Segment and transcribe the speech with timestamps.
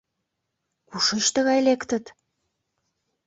[0.89, 2.05] Кушеч тыгай лектыт?!